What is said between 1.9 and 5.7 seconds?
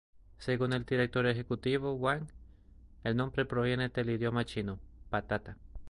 Wang, el nombre proviene del idioma chino "patata".